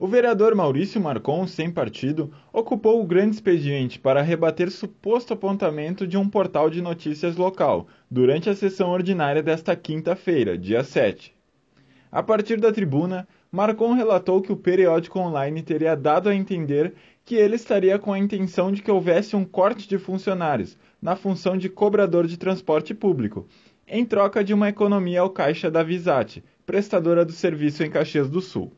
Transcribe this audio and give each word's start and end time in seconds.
O 0.00 0.06
vereador 0.06 0.54
Maurício 0.54 1.00
Marcon, 1.00 1.44
sem 1.48 1.72
partido, 1.72 2.32
ocupou 2.52 3.02
o 3.02 3.04
grande 3.04 3.34
expediente 3.34 3.98
para 3.98 4.22
rebater 4.22 4.70
suposto 4.70 5.34
apontamento 5.34 6.06
de 6.06 6.16
um 6.16 6.28
portal 6.28 6.70
de 6.70 6.80
notícias 6.80 7.34
local 7.34 7.88
durante 8.08 8.48
a 8.48 8.54
sessão 8.54 8.90
ordinária 8.90 9.42
desta 9.42 9.74
quinta-feira, 9.74 10.56
dia 10.56 10.84
7. 10.84 11.34
A 12.12 12.22
partir 12.22 12.60
da 12.60 12.72
tribuna, 12.72 13.26
Marcon 13.50 13.92
relatou 13.92 14.40
que 14.40 14.52
o 14.52 14.56
periódico 14.56 15.18
online 15.18 15.62
teria 15.62 15.96
dado 15.96 16.28
a 16.28 16.34
entender 16.34 16.94
que 17.24 17.34
ele 17.34 17.56
estaria 17.56 17.98
com 17.98 18.12
a 18.12 18.18
intenção 18.20 18.70
de 18.70 18.80
que 18.80 18.92
houvesse 18.92 19.34
um 19.34 19.44
corte 19.44 19.88
de 19.88 19.98
funcionários 19.98 20.78
na 21.02 21.16
função 21.16 21.58
de 21.58 21.68
cobrador 21.68 22.28
de 22.28 22.36
transporte 22.36 22.94
público, 22.94 23.48
em 23.84 24.04
troca 24.04 24.44
de 24.44 24.54
uma 24.54 24.68
economia 24.68 25.22
ao 25.22 25.30
caixa 25.30 25.68
da 25.68 25.82
Visat, 25.82 26.40
prestadora 26.64 27.24
do 27.24 27.32
serviço 27.32 27.82
em 27.82 27.90
Caxias 27.90 28.30
do 28.30 28.40
Sul. 28.40 28.70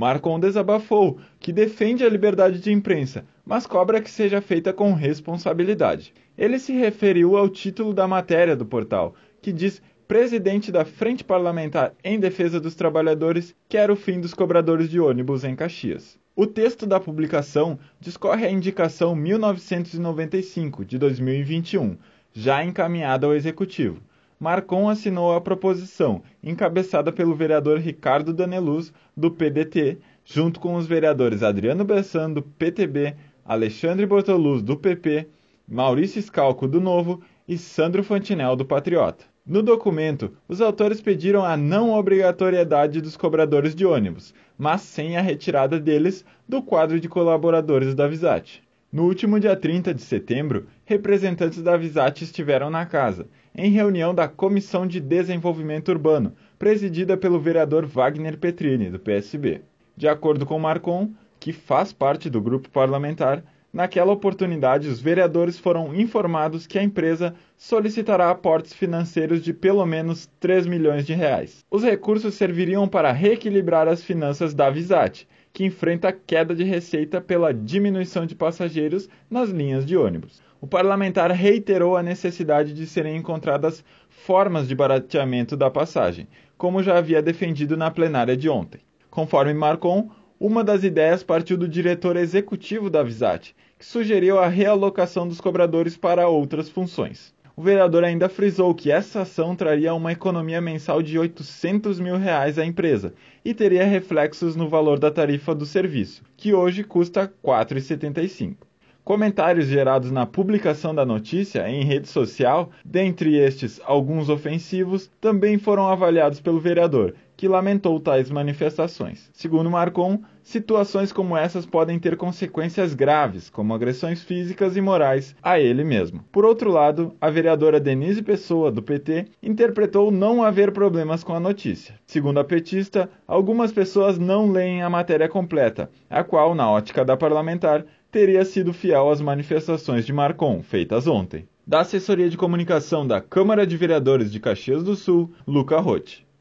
Marcon 0.00 0.40
desabafou 0.40 1.18
que 1.38 1.52
defende 1.52 2.02
a 2.02 2.08
liberdade 2.08 2.58
de 2.58 2.72
imprensa, 2.72 3.26
mas 3.44 3.66
cobra 3.66 4.00
que 4.00 4.10
seja 4.10 4.40
feita 4.40 4.72
com 4.72 4.94
responsabilidade. 4.94 6.14
Ele 6.38 6.58
se 6.58 6.72
referiu 6.72 7.36
ao 7.36 7.50
título 7.50 7.92
da 7.92 8.08
matéria 8.08 8.56
do 8.56 8.64
portal, 8.64 9.14
que 9.42 9.52
diz 9.52 9.82
presidente 10.08 10.72
da 10.72 10.86
Frente 10.86 11.22
Parlamentar 11.22 11.92
em 12.02 12.18
Defesa 12.18 12.58
dos 12.58 12.74
Trabalhadores 12.74 13.54
quer 13.68 13.90
o 13.90 13.96
fim 13.96 14.18
dos 14.18 14.32
cobradores 14.32 14.88
de 14.88 14.98
ônibus 14.98 15.44
em 15.44 15.54
Caxias. 15.54 16.18
O 16.34 16.46
texto 16.46 16.86
da 16.86 16.98
publicação 16.98 17.78
discorre 18.00 18.46
a 18.46 18.50
indicação 18.50 19.14
1995 19.14 20.82
de 20.82 20.96
2021, 20.96 21.98
já 22.32 22.64
encaminhada 22.64 23.26
ao 23.26 23.34
Executivo. 23.34 24.00
Marcon 24.40 24.88
assinou 24.88 25.34
a 25.36 25.40
proposição, 25.40 26.22
encabeçada 26.42 27.12
pelo 27.12 27.34
vereador 27.34 27.78
Ricardo 27.78 28.32
Daneluz, 28.32 28.90
do 29.14 29.30
PDT, 29.30 29.98
junto 30.24 30.58
com 30.58 30.76
os 30.76 30.86
vereadores 30.86 31.42
Adriano 31.42 31.84
Bessan, 31.84 32.32
do 32.32 32.40
PTB, 32.40 33.16
Alexandre 33.44 34.06
Bortoluz, 34.06 34.62
do 34.62 34.78
PP, 34.78 35.28
Maurício 35.68 36.22
Scalco, 36.22 36.66
do 36.66 36.80
Novo 36.80 37.20
e 37.46 37.58
Sandro 37.58 38.02
Fantinel, 38.02 38.56
do 38.56 38.64
Patriota. 38.64 39.26
No 39.44 39.62
documento, 39.62 40.32
os 40.48 40.62
autores 40.62 41.02
pediram 41.02 41.44
a 41.44 41.54
não 41.54 41.92
obrigatoriedade 41.92 43.02
dos 43.02 43.18
cobradores 43.18 43.74
de 43.74 43.84
ônibus, 43.84 44.32
mas 44.56 44.80
sem 44.80 45.18
a 45.18 45.20
retirada 45.20 45.78
deles 45.78 46.24
do 46.48 46.62
quadro 46.62 46.98
de 46.98 47.10
colaboradores 47.10 47.94
da 47.94 48.08
Visat. 48.08 48.62
No 48.92 49.04
último 49.04 49.38
dia 49.38 49.54
30 49.54 49.94
de 49.94 50.02
setembro, 50.02 50.66
representantes 50.84 51.62
da 51.62 51.76
Visat 51.76 52.24
estiveram 52.24 52.68
na 52.70 52.84
casa, 52.84 53.28
em 53.54 53.70
reunião 53.70 54.12
da 54.12 54.26
Comissão 54.26 54.84
de 54.84 54.98
Desenvolvimento 54.98 55.90
Urbano, 55.90 56.34
presidida 56.58 57.16
pelo 57.16 57.38
vereador 57.38 57.86
Wagner 57.86 58.36
Petrini, 58.36 58.90
do 58.90 58.98
PSB. 58.98 59.62
De 59.96 60.08
acordo 60.08 60.44
com 60.44 60.58
Marcon, 60.58 61.12
que 61.38 61.52
faz 61.52 61.92
parte 61.92 62.28
do 62.28 62.42
grupo 62.42 62.68
parlamentar, 62.68 63.44
naquela 63.72 64.12
oportunidade 64.12 64.88
os 64.88 65.00
vereadores 65.00 65.58
foram 65.58 65.94
informados 65.94 66.66
que 66.66 66.78
a 66.78 66.82
empresa 66.82 67.34
solicitará 67.56 68.30
aportes 68.30 68.72
financeiros 68.72 69.42
de 69.42 69.52
pelo 69.52 69.84
menos 69.86 70.28
3 70.40 70.66
milhões 70.66 71.06
de 71.06 71.14
reais. 71.14 71.64
Os 71.70 71.82
recursos 71.82 72.34
serviriam 72.34 72.88
para 72.88 73.12
reequilibrar 73.12 73.88
as 73.88 74.02
finanças 74.02 74.54
da 74.54 74.70
Visat 74.70 75.26
que 75.52 75.64
enfrenta 75.64 76.12
queda 76.12 76.54
de 76.54 76.64
receita 76.64 77.20
pela 77.20 77.52
diminuição 77.52 78.24
de 78.24 78.34
passageiros 78.34 79.08
nas 79.28 79.50
linhas 79.50 79.84
de 79.84 79.96
ônibus. 79.96 80.40
O 80.60 80.66
parlamentar 80.66 81.30
reiterou 81.30 81.96
a 81.96 82.02
necessidade 82.02 82.74
de 82.74 82.86
serem 82.86 83.16
encontradas 83.16 83.84
formas 84.08 84.68
de 84.68 84.74
barateamento 84.74 85.56
da 85.56 85.70
passagem, 85.70 86.28
como 86.58 86.82
já 86.82 86.98
havia 86.98 87.22
defendido 87.22 87.76
na 87.76 87.90
plenária 87.90 88.36
de 88.36 88.48
ontem. 88.48 88.80
Conforme 89.10 89.54
Marcon, 89.54 90.10
uma 90.40 90.64
das 90.64 90.84
ideias 90.84 91.22
partiu 91.22 91.54
do 91.58 91.68
diretor 91.68 92.16
executivo 92.16 92.88
da 92.88 93.02
Visat, 93.02 93.54
que 93.78 93.84
sugeriu 93.84 94.38
a 94.38 94.48
realocação 94.48 95.28
dos 95.28 95.38
cobradores 95.38 95.98
para 95.98 96.28
outras 96.28 96.70
funções. 96.70 97.34
O 97.54 97.60
vereador 97.60 98.04
ainda 98.04 98.26
frisou 98.26 98.74
que 98.74 98.90
essa 98.90 99.20
ação 99.20 99.54
traria 99.54 99.92
uma 99.92 100.12
economia 100.12 100.58
mensal 100.58 101.02
de 101.02 101.18
800 101.18 102.00
mil 102.00 102.16
reais 102.16 102.58
à 102.58 102.64
empresa 102.64 103.12
e 103.44 103.52
teria 103.52 103.84
reflexos 103.84 104.56
no 104.56 104.66
valor 104.66 104.98
da 104.98 105.10
tarifa 105.10 105.54
do 105.54 105.66
serviço, 105.66 106.22
que 106.38 106.54
hoje 106.54 106.84
custa 106.84 107.24
R$ 107.24 107.30
4,75. 107.44 108.56
Comentários 109.04 109.66
gerados 109.66 110.10
na 110.10 110.24
publicação 110.24 110.94
da 110.94 111.04
notícia 111.04 111.68
em 111.68 111.84
rede 111.84 112.08
social, 112.08 112.70
dentre 112.84 113.36
estes 113.36 113.80
alguns 113.84 114.30
ofensivos, 114.30 115.10
também 115.20 115.58
foram 115.58 115.86
avaliados 115.86 116.40
pelo 116.40 116.60
vereador, 116.60 117.14
que 117.40 117.48
lamentou 117.48 117.98
tais 117.98 118.30
manifestações. 118.30 119.30
Segundo 119.32 119.70
Marcon, 119.70 120.20
situações 120.42 121.10
como 121.10 121.34
essas 121.34 121.64
podem 121.64 121.98
ter 121.98 122.14
consequências 122.14 122.92
graves, 122.92 123.48
como 123.48 123.72
agressões 123.72 124.22
físicas 124.22 124.76
e 124.76 124.80
morais 124.82 125.34
a 125.42 125.58
ele 125.58 125.82
mesmo. 125.82 126.22
Por 126.30 126.44
outro 126.44 126.70
lado, 126.70 127.14
a 127.18 127.30
vereadora 127.30 127.80
Denise 127.80 128.20
Pessoa, 128.20 128.70
do 128.70 128.82
PT, 128.82 129.28
interpretou 129.42 130.10
não 130.10 130.42
haver 130.42 130.70
problemas 130.70 131.24
com 131.24 131.32
a 131.32 131.40
notícia. 131.40 131.94
Segundo 132.06 132.38
a 132.40 132.44
petista, 132.44 133.08
algumas 133.26 133.72
pessoas 133.72 134.18
não 134.18 134.52
leem 134.52 134.82
a 134.82 134.90
matéria 134.90 135.26
completa, 135.26 135.90
a 136.10 136.22
qual, 136.22 136.54
na 136.54 136.70
ótica 136.70 137.06
da 137.06 137.16
parlamentar, 137.16 137.86
teria 138.10 138.44
sido 138.44 138.74
fiel 138.74 139.08
às 139.08 139.22
manifestações 139.22 140.04
de 140.04 140.12
Marcon, 140.12 140.62
feitas 140.62 141.06
ontem. 141.06 141.48
Da 141.66 141.80
assessoria 141.80 142.28
de 142.28 142.36
comunicação 142.36 143.06
da 143.06 143.18
Câmara 143.18 143.66
de 143.66 143.78
Vereadores 143.78 144.30
de 144.30 144.38
Caxias 144.38 144.84
do 144.84 144.94
Sul, 144.94 145.32
Luca 145.46 145.80
Rotti. 145.80 146.28